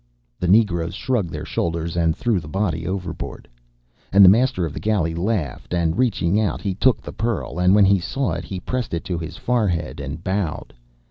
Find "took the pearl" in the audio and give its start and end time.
6.73-7.59